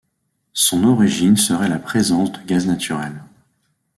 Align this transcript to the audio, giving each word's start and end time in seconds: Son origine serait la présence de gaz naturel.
Son 0.53 0.83
origine 0.85 1.37
serait 1.37 1.67
la 1.69 1.77
présence 1.77 2.31
de 2.31 2.39
gaz 2.39 2.65
naturel. 2.65 3.21